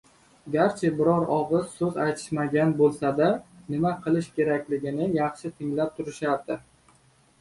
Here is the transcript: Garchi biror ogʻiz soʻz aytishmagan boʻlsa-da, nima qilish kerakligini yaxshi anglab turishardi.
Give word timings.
Garchi 0.53 0.89
biror 1.01 1.25
ogʻiz 1.33 1.67
soʻz 1.81 1.99
aytishmagan 2.05 2.73
boʻlsa-da, 2.81 3.29
nima 3.75 3.93
qilish 4.07 4.33
kerakligini 4.41 5.11
yaxshi 5.21 5.53
anglab 5.55 5.97
turishardi. 6.01 6.63